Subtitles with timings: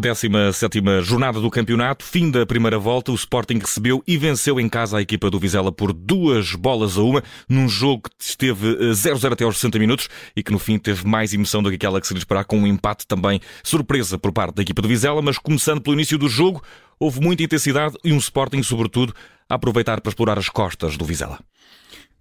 [0.00, 4.96] 17 jornada do campeonato, fim da primeira volta, o Sporting recebeu e venceu em casa
[4.96, 9.32] a equipa do Vizela por duas bolas a uma, num jogo que esteve 0-0 eh,
[9.32, 12.06] até aos 60 minutos e que no fim teve mais emoção do que aquela que
[12.06, 15.38] se lhe esperava, com um empate também surpresa por parte da equipa do Vizela, mas
[15.38, 16.62] começando pelo início do jogo,
[16.98, 19.14] houve muita intensidade e um Sporting, sobretudo,
[19.48, 21.38] a aproveitar para explorar as costas do Vizela.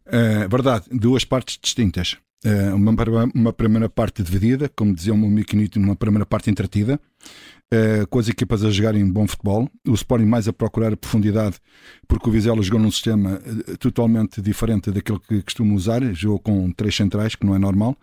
[0.06, 2.18] É verdade, duas partes distintas.
[2.44, 2.96] É, uma,
[3.36, 7.00] uma primeira parte dividida, como dizia o meu amigo Nito, uma primeira parte entretida,
[7.72, 11.58] é, com as equipas a jogarem bom futebol, o Sporting mais a procurar a profundidade,
[12.08, 16.72] porque o Vizela jogou num sistema é, totalmente diferente daquele que costuma usar, jogou com
[16.72, 17.96] três centrais, que não é normal,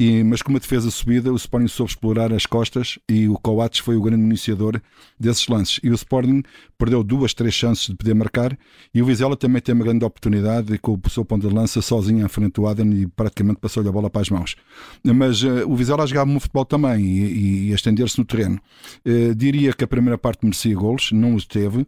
[0.00, 3.80] e, mas com uma defesa subida, o Sporting soube explorar as costas e o Coates
[3.80, 4.80] foi o grande iniciador
[5.18, 5.80] desses lances.
[5.82, 6.44] E o Sporting
[6.78, 8.56] perdeu duas, três chances de poder marcar
[8.94, 12.24] e o Vizela também tem uma grande oportunidade com o seu ponto de lança sozinho
[12.24, 14.54] à frente do Aden e praticamente passou-lhe a bola para as mãos.
[15.02, 18.47] Mas uh, o Vizela jogava um futebol também e, e, e estender-se no terreno.
[18.56, 21.86] Uh, diria que a primeira parte merecia golos, não os teve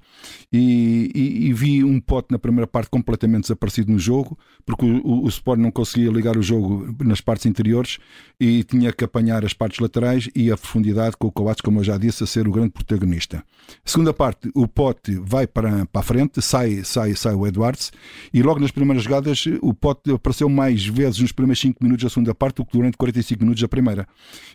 [0.52, 1.10] e,
[1.48, 5.28] e, vi um pote na primeira parte completamente desaparecido no jogo porque o, o, o
[5.28, 7.98] Sporting não conseguia ligar o jogo nas partes interiores
[8.38, 11.84] e tinha que apanhar as partes laterais e a profundidade com o Coates, como eu
[11.84, 13.44] já disse, a ser o grande protagonista.
[13.84, 17.92] Segunda parte, o Pote vai para, para a frente, sai, sai, sai o Edwards
[18.32, 22.10] e logo nas primeiras jogadas o Pote apareceu mais vezes nos primeiros 5 minutos da
[22.10, 24.06] segunda parte do que durante 45 minutos da primeira.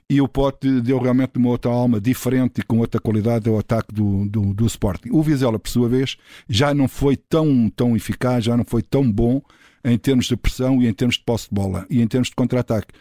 [0.09, 3.93] E o Pote deu realmente uma outra alma diferente e com outra qualidade ao ataque
[3.93, 5.09] do, do, do Sporting.
[5.11, 9.09] O Vizela, por sua vez, já não foi tão, tão eficaz, já não foi tão
[9.09, 9.41] bom
[9.83, 12.35] em termos de pressão e em termos de posse de bola e em termos de
[12.35, 12.93] contra-ataque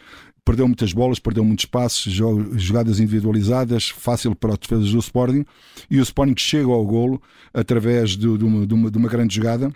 [0.45, 5.43] perdeu muitas bolas, perdeu muitos passos, jogadas individualizadas, fácil para os defesas do Sporting,
[5.89, 7.19] e o Sporting chega ao golo
[7.51, 9.73] através de, de, uma, de uma, grande jogada.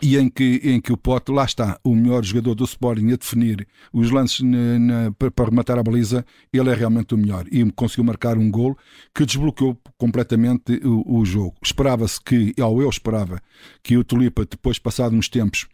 [0.00, 3.16] E em que, em que o Pote, lá está, o melhor jogador do Sporting a
[3.16, 7.44] definir os lances na, na, para rematar a baliza, ele é realmente o melhor.
[7.52, 8.76] E conseguiu marcar um gol
[9.14, 11.54] que desbloqueou completamente o, o jogo.
[11.62, 13.38] Esperava-se que, ou eu esperava,
[13.82, 15.66] que o Tulipa, depois passado uns tempos,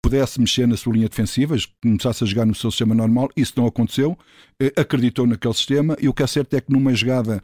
[0.00, 3.66] pudesse mexer na sua linha defensiva, começasse a jogar no seu sistema normal, isso não
[3.66, 4.16] aconteceu,
[4.60, 7.42] eh, acreditou naquele sistema e o que é certo é que numa jogada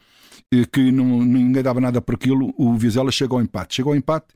[0.72, 3.76] que não, ninguém dava nada por aquilo, o Vizela chegou ao empate.
[3.76, 4.26] Chegou ao empate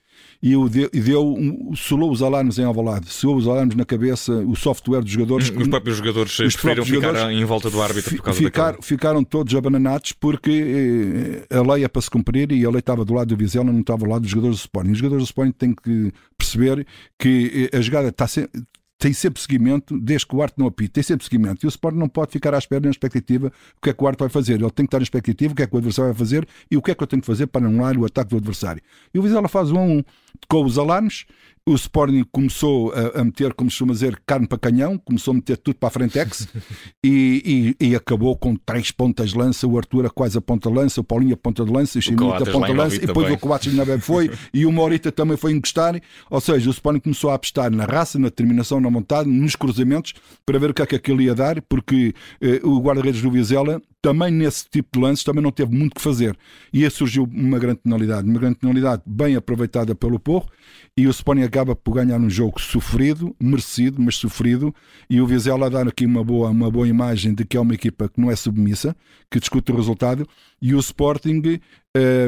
[0.43, 4.33] e, o deu, deu um, solou os alarmes em Alvalade, solou os alarmes na cabeça,
[4.33, 5.51] o software dos jogadores.
[5.51, 8.77] Os próprios jogadores os preferiram ficar jogadores em volta do árbitro por causa ficar.
[8.83, 13.05] Ficaram todos abananados porque eh, a lei é para se cumprir e a lei estava
[13.05, 14.91] do lado do Vizela, não estava do lado dos jogadores do Sporting.
[14.91, 16.87] Os jogadores do Sporting têm que perceber
[17.19, 18.63] que eh, a jogada está sempre
[19.07, 21.65] tem sempre seguimento, desde que o Arte não apita, tem sempre seguimento.
[21.65, 24.07] E o Sport não pode ficar à espera na expectativa o que é que o
[24.09, 24.55] Arte vai fazer.
[24.55, 26.77] Ele tem que estar na expectativa o que é que o adversário vai fazer e
[26.77, 28.83] o que é que eu tenho que fazer para anular o ataque do adversário.
[29.15, 30.03] E o Vizela faz um a um
[30.49, 31.25] com os alarmes
[31.69, 35.35] o Sporting começou a, a, meter, como se chama dizer, carne para canhão, começou a
[35.35, 36.47] meter tudo para a frentex
[37.05, 40.71] e, e, e, acabou com três pontas de lança, o Arthur a quase a ponta
[40.71, 43.01] de lança, o Paulinho a ponta de lança, o Chimito a ponta de lança, e
[43.01, 43.37] depois também.
[43.37, 46.01] o Coates ainda foi, e o Morita também foi encostar,
[46.31, 50.15] ou seja, o Sporting começou a apostar na raça, na determinação, na vontade, nos cruzamentos,
[50.47, 53.83] para ver o que é que aquilo ia dar, porque eh, o guarda-redes do Vizela
[54.07, 56.39] também nesse tipo de lances também não teve muito que fazer.
[56.73, 60.49] E aí surgiu uma grande penalidade, uma grande penalidade bem aproveitada pelo Porro,
[60.97, 64.73] e o Sporting acaba por ganhar um jogo sofrido, merecido, mas sofrido,
[65.11, 68.09] e o Vizela dar aqui uma boa, uma boa imagem de que é uma equipa
[68.09, 68.95] que não é submissa,
[69.29, 70.25] que discute o resultado,
[70.63, 71.43] e o Sporting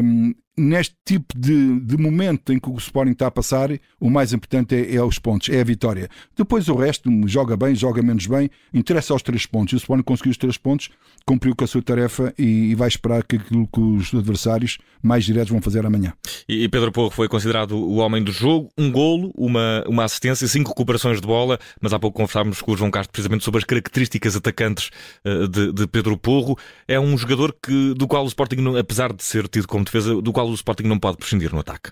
[0.02, 3.70] um, neste tipo de, de, momento em que o Sporting está a passar,
[4.00, 6.08] o mais importante é, é, os pontos, é a vitória.
[6.36, 9.72] Depois o resto joga bem, joga menos bem, interessa aos três pontos.
[9.72, 10.90] E o Sporting conseguiu os três pontos,
[11.24, 15.24] cumpriu com a sua tarefa e, e vai esperar que aquilo que os adversários mais
[15.24, 16.12] diretos vão fazer amanhã.
[16.48, 20.46] E, e Pedro Porro foi considerado o homem do jogo, um golo, uma, uma assistência,
[20.48, 23.64] cinco recuperações de bola, mas há pouco conversávamos com o João Castro precisamente sobre as
[23.64, 24.90] características atacantes
[25.24, 26.58] uh, de, de, Pedro Porro.
[26.86, 30.32] É um jogador que, do qual o Sporting, apesar de ser tido como defesa, do
[30.32, 31.90] qual o Sporting não pode prescindir no ataque.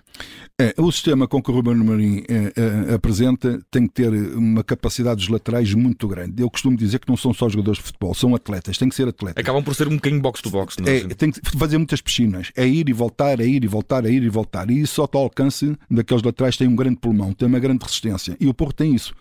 [0.59, 4.63] É, o sistema com que o Ruben Amorim é, é, apresenta tem que ter uma
[4.63, 6.41] capacidade dos laterais muito grande.
[6.41, 9.07] Eu costumo dizer que não são só jogadores de futebol, são atletas, têm que ser
[9.07, 9.41] atletas.
[9.41, 10.77] Acabam por ser um bocadinho box-to-box.
[10.85, 12.51] É, é, tem que fazer muitas piscinas.
[12.55, 14.69] É ir e voltar, é ir e voltar, é ir e voltar.
[14.71, 18.35] E isso só ao alcance daqueles laterais tem um grande pulmão, tem uma grande resistência.
[18.39, 19.13] E o Porto tem isso.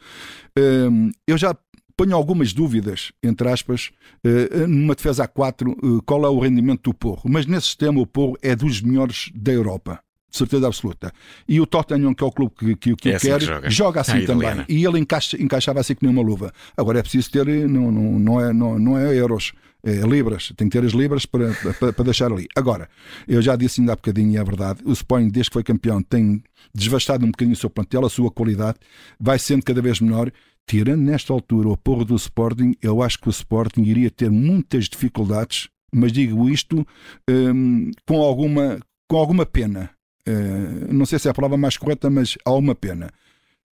[0.59, 1.55] Hum, eu já
[1.97, 3.91] ponho algumas dúvidas, entre aspas,
[4.23, 7.23] eh, numa defesa a 4, eh, qual é o rendimento do Porro.
[7.25, 10.01] Mas nesse sistema o Porro é dos melhores da Europa.
[10.31, 11.13] De certeza absoluta.
[11.49, 13.71] E o Tottenham, que é o clube que, que, que é assim quer, que joga.
[13.71, 14.01] joga.
[14.03, 14.65] assim é também.
[14.69, 16.53] E ele encaixa, encaixava assim que nem uma luva.
[16.77, 19.53] Agora é preciso ter, eh, não, não, não, é, não, não é euros,
[19.93, 20.53] libras.
[20.57, 22.47] Tem que ter as libras para, para, para, deixar ali.
[22.57, 22.89] Agora,
[23.27, 26.03] eu já disse ainda há bocadinho, e é verdade, o Sporting, desde que foi campeão,
[26.03, 26.43] tem
[26.75, 28.79] desvastado um bocadinho o seu plantel, a sua qualidade,
[29.19, 30.31] vai sendo cada vez menor
[30.69, 34.89] tirando nesta altura o porro do Sporting, eu acho que o Sporting iria ter muitas
[34.89, 36.87] dificuldades mas digo isto
[37.29, 38.79] um, com, alguma,
[39.09, 39.91] com alguma pena.
[40.29, 43.11] Uh, não sei se é a palavra mais correta, mas há uma pena.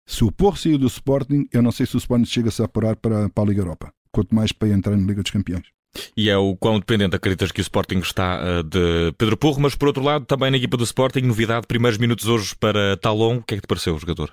[0.06, 2.95] Se o Porto sair do Sporting, eu não sei se o Sporting chega-se a apurar
[2.95, 3.94] para, para a Liga Europa.
[4.11, 5.67] Quanto mais para entrar na Liga dos Campeões.
[6.15, 9.75] E é o quão dependente acreditas que o Sporting está uh, de Pedro Porro, mas
[9.75, 13.44] por outro lado, também na equipa do Sporting, novidade, primeiros minutos hoje para Talon, o
[13.44, 14.31] que é que te pareceu o jogador?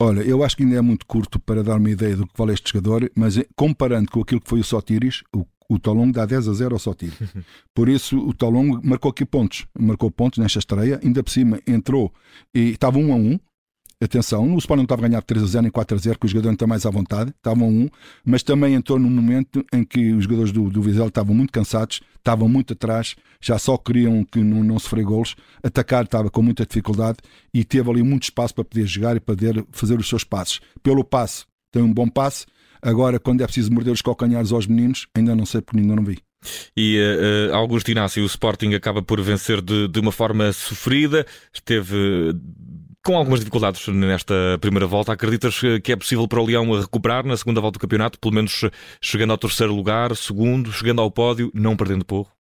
[0.00, 2.52] Olha, eu acho que ainda é muito curto para dar uma ideia do que vale
[2.52, 6.24] este jogador, mas eh, comparando com aquilo que foi o Sotiris, o, o Talon dá
[6.24, 7.18] 10 a 0 ao Sotiris.
[7.74, 12.12] Por isso, o Talon marcou aqui pontos, marcou pontos nesta estreia, ainda por cima entrou
[12.54, 13.40] e estava 1 a 1,
[14.04, 16.26] atenção, o Sporting não estava a ganhar 3 a 0 nem 4 a 0, que
[16.26, 17.88] os jogadores não estão mais à vontade, estavam um,
[18.24, 22.00] mas também entrou num momento em que os jogadores do, do Vizela estavam muito cansados,
[22.16, 26.64] estavam muito atrás, já só queriam que não, não sofrer golos, atacar estava com muita
[26.64, 27.18] dificuldade
[27.52, 30.60] e teve ali muito espaço para poder jogar e poder fazer os seus passos.
[30.82, 32.46] Pelo passe, tem um bom passe,
[32.80, 36.04] agora quando é preciso morder os calcanhares aos meninos, ainda não sei porque ainda não
[36.04, 36.18] vi.
[36.76, 36.98] E
[37.50, 42.32] uh, Augusto Inácio, o Sporting acaba por vencer de, de uma forma sofrida, esteve
[43.04, 45.12] com algumas dificuldades nesta primeira volta.
[45.12, 48.62] Acreditas que é possível para o Leão recuperar na segunda volta do campeonato, pelo menos
[49.00, 52.32] chegando ao terceiro lugar, segundo, chegando ao pódio, não perdendo pouco?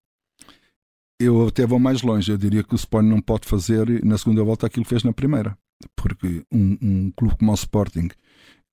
[1.20, 2.32] Eu até vou mais longe.
[2.32, 5.14] Eu diria que o Sporting não pode fazer na segunda volta aquilo que fez na
[5.14, 5.58] primeira.
[5.96, 8.10] Porque um, um clube como o Sporting,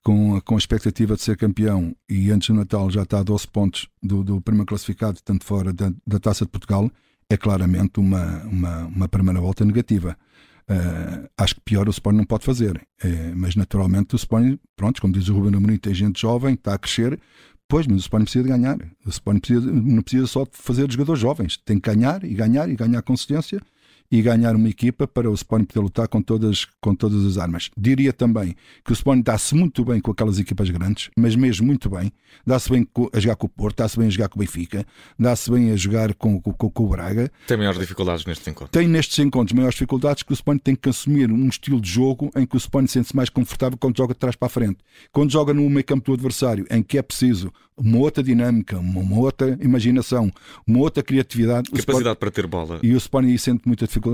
[0.03, 3.47] com, com a expectativa de ser campeão e antes do Natal já está a 12
[3.47, 6.89] pontos do, do primeiro classificado, tanto fora da, da Taça de Portugal,
[7.29, 10.15] é claramente uma, uma, uma primeira volta negativa.
[10.69, 12.77] Uh, acho que pior o Sporting não pode fazer.
[13.03, 16.73] Uh, mas naturalmente o Sporting, pronto, como diz o Ruben Amorim, tem gente jovem, está
[16.73, 17.19] a crescer.
[17.67, 18.77] Pois, mas o Sporting precisa de ganhar.
[19.05, 21.57] O Sporting precisa, não precisa só de fazer jogadores jovens.
[21.57, 23.61] Tem que ganhar e ganhar e ganhar consistência
[24.15, 27.69] e ganhar uma equipa para o Sporting poder lutar com todas, com todas as armas.
[27.77, 31.89] Diria também que o Sporting dá-se muito bem com aquelas equipas grandes, mas mesmo muito
[31.89, 32.13] bem.
[32.47, 34.85] Dá-se bem a jogar com o Porto, dá-se bem a jogar com o Benfica,
[35.19, 37.29] dá-se bem a jogar com, com, com, o Braga.
[37.45, 38.71] Tem maiores dificuldades nestes encontros?
[38.71, 42.31] Tem nestes encontros maiores dificuldades que o Sporting tem que assumir um estilo de jogo
[42.37, 44.77] em que o Sporting sente-se mais confortável quando joga de trás para a frente.
[45.11, 49.19] Quando joga no meio campo do adversário, em que é preciso uma outra dinâmica, uma,
[49.19, 50.31] outra imaginação,
[50.65, 51.69] uma outra criatividade.
[51.69, 52.79] Capacidade Sporting, para ter bola.
[52.81, 54.04] E o Sporting aí sente muita dificuldade.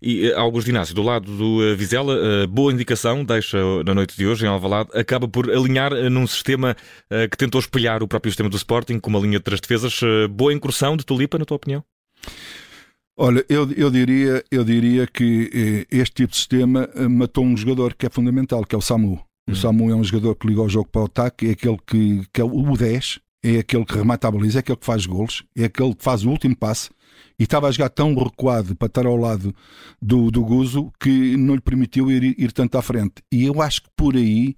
[0.00, 4.16] E uh, Augusto Inácio, do lado do uh, Vizela, uh, boa indicação, deixa na noite
[4.16, 6.76] de hoje em Alvalade, acaba por alinhar num sistema
[7.30, 10.00] que tentou espelhar o próprio sistema do Sporting, com uma linha de três defesas.
[10.30, 11.84] boa incursão de Tulipa, na tua opinião?
[13.16, 18.06] Olha, eu, eu, diria, eu diria que este tipo de sistema matou um jogador que
[18.06, 19.20] é fundamental, que é o Samu.
[19.46, 19.54] O uhum.
[19.54, 22.40] Samu é um jogador que liga o jogo para o ataque, é aquele que, que
[22.40, 25.64] é o 10, é aquele que remata a baliza, é aquele que faz golos, é
[25.64, 26.90] aquele que faz o último passe
[27.42, 29.52] e estava a jogar tão recuado para estar ao lado
[30.00, 33.14] do, do Guzo que não lhe permitiu ir, ir tanto à frente.
[33.32, 34.54] E eu acho que por aí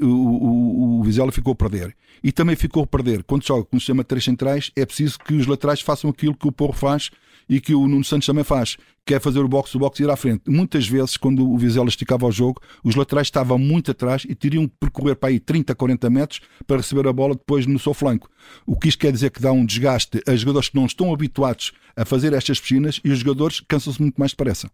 [0.00, 1.96] o, o, o Vizela ficou a perder.
[2.22, 3.24] E também ficou a perder.
[3.24, 6.34] Quando joga com o sistema de três centrais, é preciso que os laterais façam aquilo
[6.34, 7.10] que o Porro faz
[7.50, 10.06] e que o Nuno Santos também faz, que é fazer o boxe do boxe e
[10.06, 10.42] ir à frente.
[10.46, 14.68] Muitas vezes, quando o Vizela esticava o jogo, os laterais estavam muito atrás e teriam
[14.68, 18.30] que percorrer para aí 30, 40 metros para receber a bola depois no seu flanco.
[18.64, 21.72] O que isto quer dizer que dá um desgaste a jogadores que não estão habituados
[21.96, 24.70] a fazer estas piscinas e os jogadores cansam-se muito mais depressa.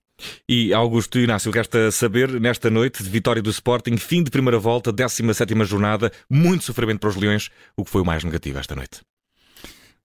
[0.49, 4.93] E Augusto Inácio, resta saber, nesta noite de vitória do Sporting, fim de primeira volta,
[4.97, 9.03] 17 jornada, muito sofrimento para os Leões, o que foi o mais negativo esta noite?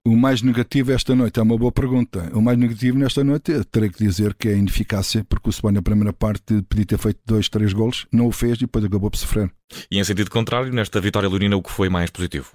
[0.03, 2.31] O mais negativo esta noite é uma boa pergunta.
[2.33, 5.75] O mais negativo nesta noite terei que dizer que é a ineficácia, porque o Sporting
[5.75, 9.11] na primeira parte podia ter feito dois, três golos, não o fez e depois acabou
[9.11, 9.51] por sofrer.
[9.91, 12.51] E em sentido contrário, nesta vitória Lurina, o que foi mais positivo?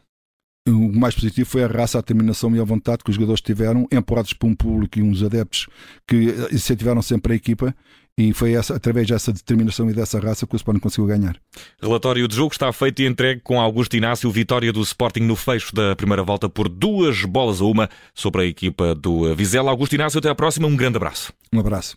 [0.69, 3.87] O mais positivo foi a raça, a determinação e a vontade que os jogadores tiveram,
[3.93, 5.69] empurrados por um público e uns adeptos
[6.09, 7.73] que incentivaram sempre a equipa
[8.19, 11.37] e foi essa, através dessa determinação e dessa raça que o Sporting conseguiu ganhar.
[11.81, 15.75] Relatório de jogo está feito e entregue com Augusto Inácio, vitória do Sporting no fecho
[15.75, 19.71] da primeira volta por duas bolas a uma sobre a equipa do Vizela.
[19.71, 21.33] Augusto Inácio, até à próxima, um grande abraço.
[21.53, 21.97] Um abraço.